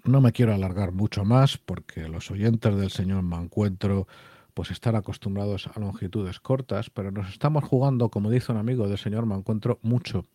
no 0.03 0.21
me 0.21 0.31
quiero 0.31 0.53
alargar 0.53 0.91
mucho 0.91 1.25
más 1.25 1.57
porque 1.57 2.07
los 2.07 2.29
oyentes 2.31 2.75
del 2.75 2.91
señor 2.91 3.23
Mancuentro 3.23 4.07
pues 4.53 4.71
están 4.71 4.95
acostumbrados 4.95 5.67
a 5.67 5.79
longitudes 5.79 6.39
cortas, 6.39 6.89
pero 6.89 7.11
nos 7.11 7.29
estamos 7.29 7.63
jugando, 7.65 8.09
como 8.09 8.31
dice 8.31 8.53
un 8.53 8.57
amigo 8.57 8.87
del 8.87 8.97
señor 8.97 9.25
Mancuentro, 9.25 9.79
mucho, 9.81 10.25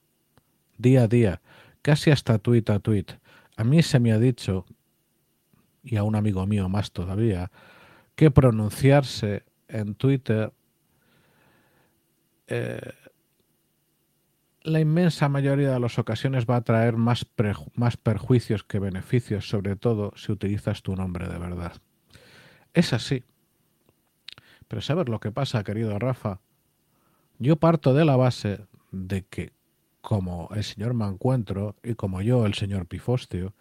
día 0.76 1.04
a 1.04 1.08
día, 1.08 1.40
casi 1.80 2.10
hasta 2.10 2.38
tuit 2.38 2.68
a 2.68 2.80
tuit. 2.80 3.12
A 3.56 3.64
mí 3.64 3.82
se 3.82 3.98
me 3.98 4.12
ha 4.12 4.18
dicho, 4.18 4.66
y 5.82 5.96
a 5.96 6.02
un 6.02 6.16
amigo 6.16 6.46
mío 6.46 6.68
más 6.68 6.92
todavía, 6.92 7.50
que 8.14 8.30
pronunciarse 8.30 9.44
en 9.68 9.94
Twitter 9.94 10.52
eh, 12.46 12.92
la 14.62 14.80
inmensa 14.80 15.28
mayoría 15.28 15.72
de 15.72 15.80
las 15.80 15.98
ocasiones 15.98 16.44
va 16.46 16.56
a 16.56 16.62
traer 16.62 16.96
más, 16.96 17.24
perjuicios 17.24 18.64
que 18.64 18.78
beneficios, 18.78 19.48
sobre 19.48 19.76
todo 19.76 20.12
si 20.16 20.32
utilizas 20.32 20.82
tu 20.82 20.94
nombre 20.94 21.28
de 21.28 21.38
verdad. 21.38 21.72
Es 22.74 22.92
así. 22.92 23.24
Pero 24.68 24.82
¿sabes 24.82 25.08
lo 25.08 25.18
que 25.18 25.32
pasa, 25.32 25.64
querido 25.64 25.98
Rafa? 25.98 26.40
Yo 27.38 27.56
parto 27.56 27.94
de 27.94 28.04
la 28.04 28.16
base 28.16 28.66
de 28.92 29.22
que, 29.22 29.52
como 30.00 30.48
el 30.54 30.62
señor 30.62 30.94
Mancuentro 30.94 31.76
y 31.82 31.94
como 31.94 32.20
yo, 32.20 32.44
el 32.46 32.54
señor 32.54 32.86
Pifostio, 32.86 33.54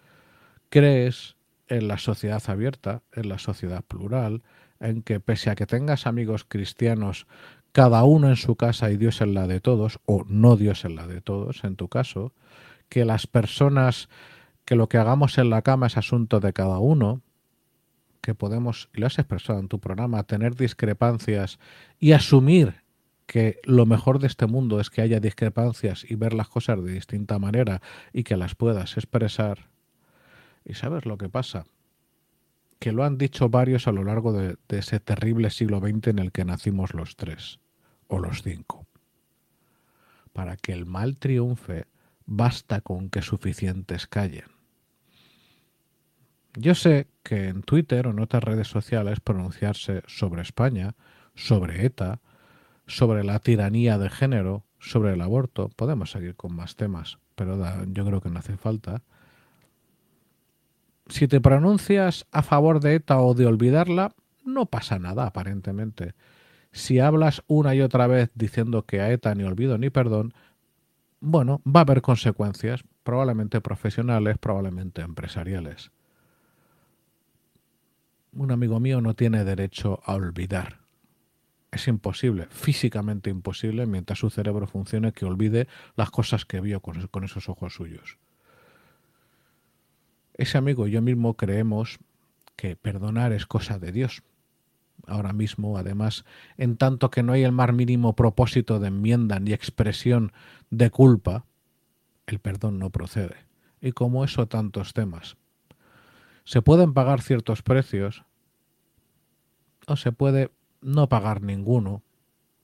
crees 0.70 1.38
en 1.68 1.88
la 1.88 1.98
sociedad 1.98 2.44
abierta, 2.48 3.04
en 3.14 3.30
la 3.30 3.40
sociedad 3.40 3.84
plural, 3.84 4.44
en 4.80 5.02
que 5.02 5.20
pese 5.20 5.50
a 5.50 5.56
que 5.56 5.66
tengas 5.66 6.08
amigos 6.08 6.46
cristianos 6.46 7.28
cada 7.72 8.04
uno 8.04 8.30
en 8.30 8.36
su 8.36 8.56
casa 8.56 8.92
y 8.92 8.98
Dios 8.98 9.22
en 9.22 9.34
la 9.34 9.48
de 9.48 9.60
todos, 9.60 10.00
o 10.06 10.26
no 10.28 10.56
Dios 10.56 10.86
en 10.86 10.96
la 10.96 11.08
de 11.08 11.22
todos, 11.22 11.64
en 11.64 11.76
tu 11.76 11.88
caso, 11.88 12.34
que 12.90 13.06
las 13.06 13.28
personas, 13.28 14.10
que 14.66 14.76
lo 14.76 14.90
que 14.90 14.98
hagamos 14.98 15.38
en 15.38 15.50
la 15.50 15.62
cama 15.62 15.88
es 15.88 15.98
asunto 15.98 16.40
de 16.40 16.54
cada 16.54 16.80
uno, 16.80 17.22
que 18.22 18.36
podemos, 18.36 18.90
y 18.94 19.00
lo 19.00 19.08
has 19.08 19.20
expresado 19.20 19.60
en 19.60 19.68
tu 19.68 19.80
programa, 19.80 20.24
tener 20.24 20.56
discrepancias 20.56 21.60
y 22.00 22.12
asumir 22.12 22.84
que 23.26 23.60
lo 23.64 23.86
mejor 23.86 24.20
de 24.20 24.28
este 24.28 24.48
mundo 24.48 24.80
es 24.80 24.90
que 24.90 25.02
haya 25.02 25.20
discrepancias 25.20 26.04
y 26.10 26.16
ver 26.16 26.34
las 26.34 26.50
cosas 26.50 26.84
de 26.84 26.94
distinta 26.94 27.38
manera 27.38 27.82
y 28.12 28.24
que 28.24 28.36
las 28.36 28.56
puedas 28.56 28.98
expresar. 28.98 29.70
¿Y 30.66 30.74
sabes 30.74 31.06
lo 31.06 31.18
que 31.18 31.30
pasa? 31.30 31.66
Que 32.80 32.94
lo 32.94 33.04
han 33.04 33.18
dicho 33.18 33.50
varios 33.50 33.88
a 33.88 33.92
lo 33.92 34.04
largo 34.04 34.34
de, 34.34 34.58
ese 34.70 35.00
terrible 35.00 35.50
siglo 35.50 35.80
XX 35.80 36.08
en 36.08 36.20
el 36.20 36.32
que 36.32 36.46
nacimos 36.46 36.94
los 36.94 37.18
tres, 37.18 37.60
o 38.08 38.20
los 38.20 38.42
cinco. 38.42 38.88
Para 40.34 40.56
que 40.56 40.72
el 40.72 40.86
mal 40.86 41.18
triunfe, 41.18 41.86
basta 42.26 42.82
con 42.82 43.10
que 43.10 43.22
suficientes 43.22 44.08
callen. 44.08 44.46
Yo 46.56 46.74
sé 46.74 47.08
que 47.22 47.50
en 47.50 47.62
Twitter 47.62 48.08
o 48.08 48.12
en 48.12 48.20
otras 48.20 48.44
redes 48.44 48.68
sociales 48.68 49.20
pronunciarse 49.20 50.02
sobre 50.08 50.42
España, 50.42 50.96
sobre 51.36 51.86
ETA, 51.86 52.22
sobre 52.88 53.24
la 53.24 53.40
tiranía 53.40 53.98
de 53.98 54.10
género, 54.10 54.66
sobre 54.80 55.14
el 55.14 55.22
aborto, 55.22 55.70
podemos 55.70 56.12
seguir 56.12 56.36
con 56.36 56.56
más 56.56 56.76
temas, 56.76 57.20
pero 57.36 57.58
yo 57.86 58.06
creo 58.06 58.22
que 58.22 58.30
no 58.30 58.40
hace 58.40 58.58
falta, 58.58 59.04
si 61.10 61.28
te 61.28 61.42
pronuncias 61.42 62.26
a 62.32 62.44
favor 62.44 62.80
de 62.80 62.96
ETA 62.96 63.20
o 63.20 63.34
de 63.34 63.46
olvidarla, 63.46 64.14
no 64.46 64.68
pasa 64.68 65.00
nada 65.00 65.26
aparentemente. 65.26 66.14
Si 66.72 67.00
hablas 67.00 67.44
una 67.48 67.74
y 67.76 67.82
otra 67.82 68.08
vez 68.08 68.32
diciendo 68.36 68.84
que 68.84 69.02
a 69.02 69.12
ETA 69.12 69.34
ni 69.36 69.44
olvido 69.44 69.78
ni 69.78 69.90
perdón, 69.90 70.34
bueno, 71.20 71.62
va 71.66 71.82
a 71.82 71.84
haber 71.84 72.02
consecuencias, 72.02 72.84
probablemente 73.04 73.60
profesionales, 73.60 74.38
probablemente 74.38 75.02
empresariales. 75.02 75.92
Un 78.32 78.52
amigo 78.52 78.80
mío 78.80 79.02
no 79.02 79.16
tiene 79.16 79.44
derecho 79.44 80.02
a 80.06 80.14
olvidar. 80.14 80.80
Es 81.72 81.88
imposible, 81.88 82.48
físicamente 82.50 83.30
imposible, 83.30 83.86
mientras 83.86 84.20
su 84.20 84.30
cerebro 84.30 84.68
funcione, 84.68 85.12
que 85.12 85.26
olvide 85.26 85.68
las 85.96 86.10
cosas 86.12 86.46
que 86.46 86.62
vio 86.62 86.82
con, 86.82 87.08
con 87.08 87.24
esos 87.24 87.50
ojos 87.50 87.74
suyos. 87.74 88.18
Ese 90.40 90.58
amigo 90.58 90.88
y 90.88 90.92
yo 90.92 91.02
mismo 91.02 91.36
creemos 91.36 92.00
que 92.56 92.78
perdonar 92.78 93.34
es 93.34 93.46
cosa 93.46 93.78
de 93.78 93.92
Dios. 93.92 94.24
Ahora 95.06 95.34
mismo, 95.34 95.78
además, 95.78 96.24
en 96.56 96.78
tanto 96.78 97.12
que 97.12 97.24
no 97.24 97.34
hay 97.34 97.44
el 97.44 97.52
más 97.52 97.74
mínimo 97.74 98.16
propósito 98.16 98.80
de 98.80 98.88
enmienda 98.88 99.42
ni 99.42 99.52
expresión 99.52 100.32
de 100.70 100.92
culpa, 100.92 101.44
el 102.26 102.40
perdón 102.40 102.80
no 102.80 102.90
procede. 102.90 103.36
Y 103.82 103.92
como 103.92 104.24
eso, 104.24 104.48
tantos 104.48 104.94
temas. 104.94 105.36
Se 106.46 106.62
pueden 106.62 106.94
pagar 106.94 107.22
ciertos 107.22 107.62
precios 107.62 108.24
o 109.88 109.98
se 109.98 110.14
puede 110.14 110.52
no 110.80 111.10
pagar 111.10 111.42
ninguno, 111.42 112.02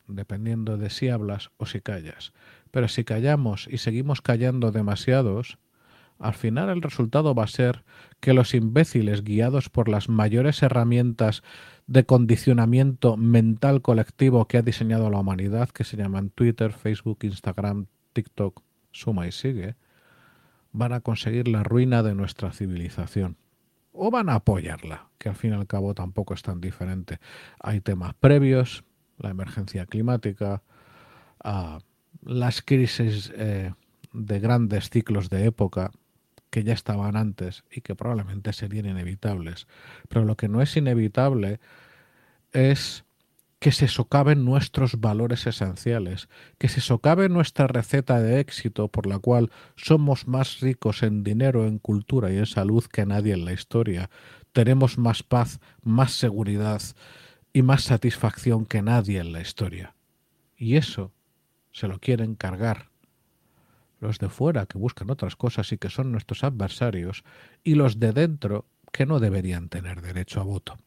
dependiendo 0.08 0.78
de 0.78 0.90
si 0.90 1.10
hablas 1.10 1.52
o 1.58 1.66
si 1.66 1.82
callas. 1.82 2.32
Pero 2.72 2.88
si 2.88 3.04
callamos 3.04 3.68
y 3.70 3.80
seguimos 3.80 4.22
callando 4.22 4.72
demasiados, 4.72 5.58
al 6.20 6.34
final 6.34 6.70
el 6.70 6.82
resultado 6.82 7.36
va 7.36 7.44
a 7.44 7.48
ser 7.48 7.84
que 8.20 8.34
los 8.34 8.54
imbéciles 8.54 9.24
guiados 9.24 9.70
por 9.70 9.90
las 9.90 10.10
mayores 10.10 10.64
herramientas 10.64 11.44
de 11.88 12.06
condicionamiento 12.06 13.18
mental 13.18 13.82
colectivo 13.82 14.48
que 14.48 14.58
ha 14.58 14.62
diseñado 14.62 15.10
la 15.10 15.20
humanidad, 15.20 15.70
que 15.70 15.84
se 15.84 15.98
llaman 15.98 16.30
Twitter, 16.30 16.72
Facebook, 16.72 17.20
Instagram, 17.24 17.88
TikTok, 18.14 18.62
suma 18.92 19.28
y 19.28 19.32
sigue, 19.32 19.76
van 20.72 20.94
a 20.94 21.02
conseguir 21.02 21.48
la 21.48 21.64
ruina 21.64 22.02
de 22.02 22.16
nuestra 22.16 22.52
civilización. 22.52 23.38
O 23.92 24.12
van 24.12 24.30
a 24.30 24.36
apoyarla, 24.36 25.08
que 25.18 25.30
al 25.30 25.36
fin 25.36 25.52
y 25.52 25.54
al 25.54 25.68
cabo 25.68 25.94
tampoco 25.94 26.34
es 26.34 26.42
tan 26.42 26.60
diferente. 26.60 27.20
Hay 27.60 27.80
temas 27.82 28.14
previos, 28.16 28.84
la 29.18 29.30
emergencia 29.30 29.86
climática, 29.86 30.64
ah, 31.44 31.80
las 32.22 32.62
crisis 32.62 33.32
eh, 33.36 33.74
de 34.12 34.40
grandes 34.40 34.90
ciclos 34.90 35.30
de 35.30 35.46
época, 35.46 35.92
que 36.56 36.64
ya 36.64 36.72
estaban 36.72 37.18
antes 37.18 37.66
y 37.70 37.82
que 37.82 37.96
probablemente 37.96 38.54
serían 38.54 38.86
inevitables. 38.86 39.68
Pero 40.08 40.24
lo 40.24 40.38
que 40.38 40.48
no 40.48 40.62
es 40.62 40.78
inevitable 40.78 41.60
es 42.54 43.04
que 43.60 43.74
se 43.74 43.90
socaven 43.90 44.46
nuestros 44.46 45.02
valores 45.02 45.48
esenciales, 45.48 46.30
que 46.58 46.70
se 46.70 46.80
socave 46.80 47.28
nuestra 47.28 47.68
receta 47.68 48.22
de 48.22 48.40
éxito 48.40 48.88
por 48.88 49.06
la 49.06 49.20
cual 49.20 49.52
somos 49.76 50.30
más 50.30 50.62
ricos 50.62 51.04
en 51.04 51.26
dinero, 51.26 51.68
en 51.68 51.78
cultura 51.78 52.32
y 52.32 52.38
en 52.38 52.46
salud 52.46 52.86
que 52.86 53.06
nadie 53.06 53.34
en 53.34 53.44
la 53.44 53.52
historia, 53.52 54.10
tenemos 54.54 54.98
más 54.98 55.24
paz, 55.24 55.60
más 55.84 56.14
seguridad 56.14 56.82
y 57.52 57.64
más 57.64 57.84
satisfacción 57.84 58.66
que 58.66 58.82
nadie 58.82 59.20
en 59.20 59.34
la 59.34 59.42
historia. 59.42 59.94
Y 60.56 60.78
eso 60.78 61.12
se 61.74 61.90
lo 61.90 62.00
quieren 62.00 62.36
cargar 62.36 62.95
los 64.06 64.20
de 64.20 64.30
fuera 64.30 64.68
que 64.68 64.78
buscan 64.78 65.10
otras 65.10 65.36
cosas 65.36 65.72
y 65.72 65.78
que 65.78 65.90
son 65.90 66.12
nuestros 66.12 66.44
adversarios, 66.44 67.24
y 67.64 67.76
los 67.76 68.00
de 68.00 68.14
dentro 68.14 68.66
que 68.92 69.06
no 69.06 69.20
deberían 69.20 69.68
tener 69.68 70.02
derecho 70.02 70.40
a 70.42 70.44
voto. 70.44 70.78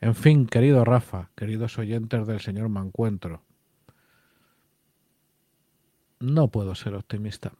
En 0.00 0.14
fin, 0.14 0.46
querido 0.46 0.84
Rafa, 0.84 1.30
queridos 1.34 1.78
oyentes 1.78 2.26
del 2.26 2.40
señor 2.40 2.68
Mancuentro, 2.68 3.42
no 6.20 6.48
puedo 6.48 6.74
ser 6.74 6.94
optimista. 6.94 7.52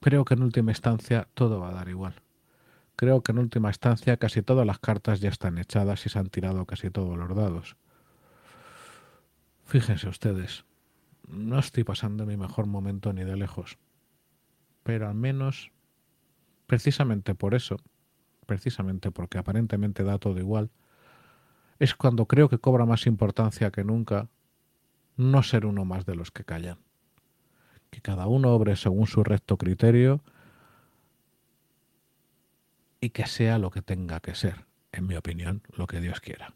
Creo 0.00 0.24
que 0.24 0.34
en 0.34 0.42
última 0.42 0.70
instancia 0.70 1.28
todo 1.34 1.60
va 1.60 1.70
a 1.70 1.74
dar 1.74 1.88
igual. 1.88 2.14
Creo 2.94 3.22
que 3.22 3.32
en 3.32 3.38
última 3.38 3.70
instancia 3.70 4.16
casi 4.16 4.42
todas 4.42 4.66
las 4.66 4.78
cartas 4.78 5.20
ya 5.20 5.28
están 5.28 5.58
echadas 5.58 6.06
y 6.06 6.08
se 6.08 6.18
han 6.18 6.28
tirado 6.28 6.64
casi 6.66 6.90
todos 6.90 7.18
los 7.18 7.34
dados. 7.34 7.76
Fíjense 9.64 10.08
ustedes, 10.08 10.64
no 11.28 11.58
estoy 11.58 11.84
pasando 11.84 12.26
mi 12.26 12.36
mejor 12.36 12.66
momento 12.66 13.12
ni 13.12 13.24
de 13.24 13.36
lejos 13.36 13.78
pero 14.82 15.08
al 15.08 15.14
menos, 15.14 15.70
precisamente 16.66 17.34
por 17.34 17.54
eso, 17.54 17.76
precisamente 18.46 19.10
porque 19.10 19.38
aparentemente 19.38 20.04
da 20.04 20.18
todo 20.18 20.38
igual, 20.38 20.70
es 21.78 21.94
cuando 21.94 22.26
creo 22.26 22.48
que 22.48 22.58
cobra 22.58 22.84
más 22.84 23.06
importancia 23.06 23.70
que 23.70 23.84
nunca 23.84 24.28
no 25.16 25.42
ser 25.42 25.66
uno 25.66 25.84
más 25.84 26.06
de 26.06 26.14
los 26.14 26.30
que 26.30 26.44
callan. 26.44 26.78
Que 27.90 28.00
cada 28.00 28.26
uno 28.26 28.54
obre 28.54 28.76
según 28.76 29.06
su 29.06 29.24
recto 29.24 29.56
criterio 29.56 30.22
y 33.00 33.10
que 33.10 33.26
sea 33.26 33.58
lo 33.58 33.70
que 33.70 33.82
tenga 33.82 34.20
que 34.20 34.34
ser, 34.34 34.66
en 34.92 35.06
mi 35.06 35.16
opinión, 35.16 35.62
lo 35.72 35.86
que 35.86 36.00
Dios 36.00 36.20
quiera. 36.20 36.54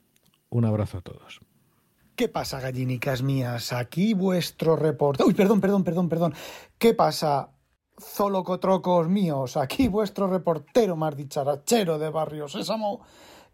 Un 0.50 0.64
abrazo 0.64 0.98
a 0.98 1.00
todos. 1.00 1.40
¿Qué 2.16 2.28
pasa, 2.28 2.60
gallinicas 2.60 3.22
mías? 3.22 3.72
Aquí 3.72 4.14
vuestro 4.14 4.76
reporte. 4.76 5.24
Uy, 5.24 5.34
perdón, 5.34 5.60
perdón, 5.60 5.82
perdón, 5.82 6.08
perdón. 6.08 6.34
¿Qué 6.78 6.94
pasa, 6.94 7.50
zolocotrocos 8.00 9.08
míos, 9.08 9.56
aquí 9.56 9.88
vuestro 9.88 10.26
reportero 10.26 10.96
más 10.96 11.16
dicharachero 11.16 11.98
de 11.98 12.10
Barrio 12.10 12.48
Sésamo, 12.48 13.00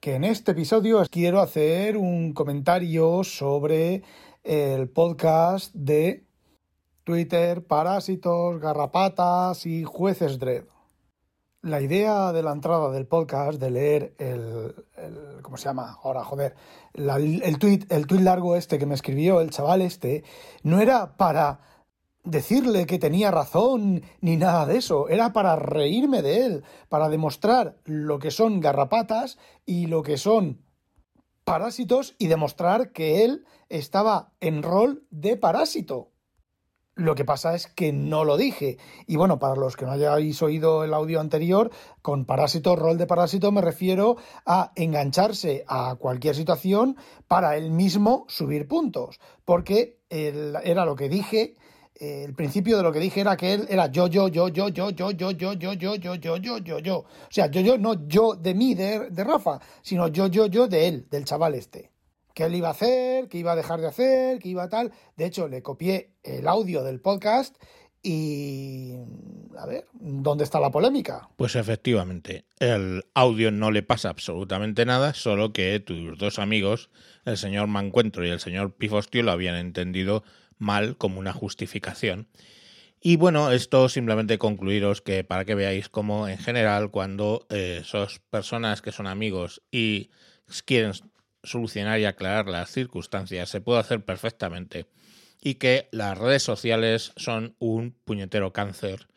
que 0.01 0.15
en 0.15 0.25
este 0.25 0.53
episodio 0.53 1.03
quiero 1.11 1.41
hacer 1.41 1.97
un 1.97 2.33
comentario 2.33 3.23
sobre 3.23 4.03
el 4.43 4.89
podcast 4.89 5.75
de 5.75 6.25
Twitter, 7.05 7.67
Parásitos, 7.67 8.59
Garrapatas 8.61 9.67
y 9.67 9.85
Jueces 9.85 10.39
Dread. 10.39 10.65
La 11.63 11.83
idea 11.83 12.33
de 12.33 12.43
la 12.43 12.53
entrada 12.53 12.91
del 12.91 13.07
podcast, 13.07 13.61
de 13.61 13.71
leer 13.71 14.15
el, 14.17 14.75
¿cómo 15.43 15.59
se 15.59 15.65
llama? 15.65 15.99
Ahora, 16.03 16.25
joder, 16.25 16.55
el, 16.95 17.59
tweet, 17.59 17.81
el 17.91 18.07
tweet 18.07 18.23
largo 18.23 18.57
este 18.57 18.79
que 18.79 18.87
me 18.87 18.95
escribió 18.95 19.43
el 19.43 19.51
chaval 19.51 19.83
este, 19.83 20.25
no 20.63 20.81
era 20.81 21.19
para 21.19 21.61
decirle 22.25 22.87
que 22.87 22.99
tenía 22.99 23.31
razón 23.31 24.03
ni 24.21 24.37
nada 24.37 24.67
de 24.67 24.79
eso, 24.79 25.09
era 25.09 25.33
para 25.33 25.57
reírme 25.57 26.23
de 26.23 26.47
él, 26.47 26.65
para 26.89 27.09
demostrar 27.09 27.79
lo 27.85 28.19
que 28.19 28.31
son 28.31 28.61
garrapatas 28.61 29.39
y 29.65 29.87
lo 29.87 30.03
que 30.03 30.17
son 30.17 30.63
parásitos 31.45 32.15
y 32.19 32.29
demostrar 32.29 32.93
que 32.93 33.25
él 33.25 33.45
estaba 33.69 34.33
en 34.41 34.63
rol 34.63 35.05
de 35.11 35.37
parásito. 35.37 36.11
Lo 36.97 37.15
que 37.15 37.25
pasa 37.25 37.55
es 37.55 37.67
que 37.67 37.93
no 37.93 38.25
lo 38.25 38.37
dije. 38.37 38.77
Y 39.07 39.17
bueno, 39.17 39.39
para 39.39 39.57
los 39.57 39.75
que 39.75 39.87
no 39.87 39.93
hayáis 39.93 40.43
oído 40.43 40.85
el 40.85 40.93
audio 40.93 41.19
anterior, 41.19 41.71
con 42.03 42.27
parásito, 42.27 42.77
rol 42.77 42.99
de 42.99 43.07
parásito, 43.07 43.51
me 43.53 43.63
refiero 43.63 44.17
a 44.45 44.73
engancharse 44.75 45.65
a 45.67 45.97
cualquier 45.99 46.35
situación 46.35 46.97
para 47.27 47.57
él 47.57 47.71
mismo 47.71 48.27
subir 48.29 48.69
puntos. 48.69 49.19
Porque 49.47 50.01
era 50.11 50.85
lo 50.85 50.95
que 50.95 51.09
dije 51.09 51.57
el 52.01 52.35
principio 52.35 52.79
de 52.79 52.83
lo 52.83 52.93
que 52.93 52.99
dije 52.99 53.21
era 53.21 53.37
que 53.37 53.53
él 53.53 53.67
era 53.69 53.91
yo, 53.91 54.07
yo, 54.07 54.29
yo, 54.29 54.49
yo, 54.49 54.71
yo, 54.71 54.89
yo, 54.89 55.11
yo, 55.11 55.33
yo, 55.33 55.53
yo, 55.53 55.75
yo, 55.75 55.95
yo, 55.95 56.15
yo, 56.17 56.37
yo, 56.39 56.59
yo, 56.59 56.79
yo. 56.79 56.97
O 56.97 57.07
sea, 57.29 57.51
yo, 57.51 57.61
yo, 57.61 57.77
no 57.77 58.09
yo 58.09 58.35
de 58.35 58.55
mí, 58.55 58.75
de, 58.75 59.11
de 59.11 59.25
Rafa, 59.25 59.61
sino 59.83 60.09
yo, 60.09 60.27
yo, 60.29 60.47
yo 60.47 60.67
de 60.67 60.89
él, 60.89 61.07
del 61.11 61.27
chaval 61.27 61.55
este. 61.55 61.91
Que 62.35 62.45
él 62.45 62.55
iba 62.55 62.69
a 62.69 62.71
hacer, 62.71 63.29
que 63.29 63.37
iba 63.37 63.53
a 63.53 63.57
dejar 63.57 63.83
de 63.83 63.89
hacer, 63.89 64.39
que 64.39 64.49
iba 64.49 64.63
a 64.63 64.69
tal. 64.71 64.93
De 65.17 65.27
hecho, 65.27 65.47
le 65.47 65.63
copié 65.63 66.15
el 66.23 66.49
audio 66.49 66.83
del 66.83 67.01
podcast 67.01 67.55
y... 68.03 68.95
A 69.59 69.67
ver, 69.67 69.85
¿dónde 69.93 70.45
está 70.45 70.59
la 70.59 70.71
polémica? 70.71 71.29
Pues 71.37 71.55
efectivamente, 71.55 72.47
el 72.61 73.05
audio 73.13 73.51
no 73.51 73.71
le 73.71 73.83
pasa 73.83 74.09
absolutamente 74.09 74.87
nada, 74.87 75.13
solo 75.13 75.53
que 75.53 75.81
tus 75.81 76.17
dos 76.17 76.39
amigos, 76.39 76.89
el 77.27 77.37
señor 77.37 77.67
Mancuentro 77.67 78.25
y 78.25 78.31
el 78.31 78.41
señor 78.41 78.73
Pifostio, 78.73 79.23
lo 79.23 79.33
habían 79.33 79.57
entendido 79.57 80.23
mal 80.61 80.97
como 80.97 81.19
una 81.19 81.33
justificación. 81.33 82.29
Y 83.01 83.17
bueno, 83.17 83.51
esto 83.51 83.89
simplemente 83.89 84.39
concluiros 84.39 85.01
que 85.01 85.25
para 85.25 85.47
que 85.47 85.55
veáis 85.55 85.89
cómo 85.89 86.29
en 86.29 86.37
general 86.37 86.91
cuando 86.91 87.47
eh, 87.49 87.81
sos 87.83 88.21
personas 88.31 88.83
que 88.83 88.93
son 88.93 89.07
amigos 89.07 89.63
y 89.73 90.11
quieren 90.67 90.93
solucionar 91.43 91.99
y 91.99 92.05
aclarar 92.05 92.47
las 92.47 92.71
circunstancias, 92.71 93.49
se 93.49 93.63
puede 93.63 93.81
hacer 93.81 94.05
perfectamente. 94.05 94.87
Y 95.41 95.55
que 95.55 95.89
las 95.91 96.19
redes 96.19 96.43
sociales 96.43 97.13
son 97.17 97.57
un 97.59 97.97
puñetero 98.05 98.53
cáncer. 98.53 99.09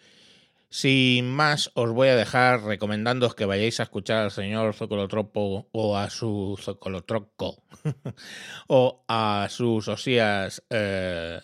Sin 0.73 1.29
más, 1.29 1.69
os 1.75 1.91
voy 1.91 2.07
a 2.07 2.15
dejar 2.15 2.63
recomendándoos 2.63 3.35
que 3.35 3.45
vayáis 3.45 3.79
a 3.79 3.83
escuchar 3.83 4.23
al 4.23 4.31
señor 4.31 4.73
Zocolotropo 4.73 5.69
o 5.71 5.97
a 5.97 6.09
su 6.09 6.57
Zocolotroco 6.59 7.63
o 8.67 9.05
a 9.07 9.45
sus 9.51 9.87
osías 9.87 10.63
eh, 10.71 11.39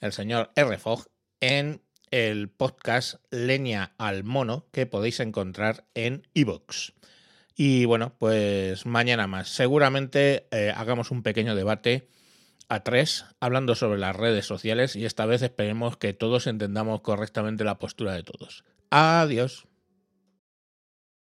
el 0.00 0.12
señor 0.14 0.50
RFOG 0.56 1.04
en 1.40 1.82
el 2.10 2.48
podcast 2.48 3.16
Leña 3.30 3.92
al 3.98 4.24
Mono 4.24 4.66
que 4.72 4.86
podéis 4.86 5.20
encontrar 5.20 5.84
en 5.92 6.26
iVoox. 6.32 6.92
Y 7.54 7.84
bueno, 7.84 8.14
pues 8.18 8.86
mañana 8.86 9.26
más. 9.26 9.50
Seguramente 9.50 10.48
eh, 10.50 10.72
hagamos 10.74 11.10
un 11.10 11.22
pequeño 11.22 11.54
debate 11.54 12.08
a 12.68 12.80
tres 12.80 13.26
hablando 13.40 13.74
sobre 13.74 13.98
las 13.98 14.16
redes 14.16 14.46
sociales 14.46 14.96
y 14.96 15.04
esta 15.04 15.26
vez 15.26 15.42
esperemos 15.42 15.96
que 15.96 16.12
todos 16.12 16.46
entendamos 16.46 17.00
correctamente 17.00 17.64
la 17.64 17.78
postura 17.78 18.12
de 18.12 18.22
todos. 18.22 18.64
Adiós. 18.90 19.66